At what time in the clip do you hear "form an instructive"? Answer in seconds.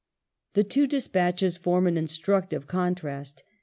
1.57-2.65